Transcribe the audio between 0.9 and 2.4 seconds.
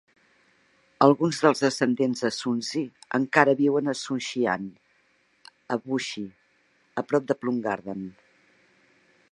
Alguns dels descendents de